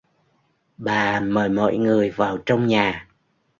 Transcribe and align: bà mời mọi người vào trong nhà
bà 0.77 1.19
mời 1.19 1.49
mọi 1.49 1.77
người 1.77 2.09
vào 2.09 2.37
trong 2.37 2.67
nhà 2.67 3.07